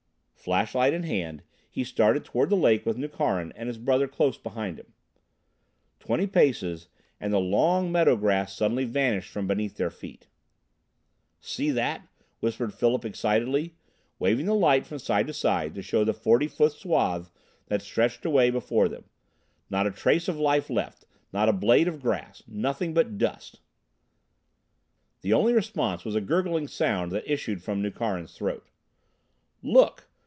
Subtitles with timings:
[0.43, 4.79] Flashlight in hand, he started toward the lake with Nukharin and his brother close behind
[4.79, 4.91] him.
[5.99, 6.87] Twenty paces,
[7.19, 10.25] and the long meadow grass suddenly vanished from beneath their feet.
[11.41, 12.07] "See that!"
[12.39, 13.75] whispered Philip excitedly,
[14.17, 17.29] waving the light from side to side to show the forty foot swath
[17.67, 19.03] that stretched away before them.
[19.69, 23.59] "Not a trace of life left, not a blade of grass nothing but dust!"
[25.21, 28.67] The only response was a gurgling sound that issued from Nukharin's throat.
[29.61, 30.07] "Look!"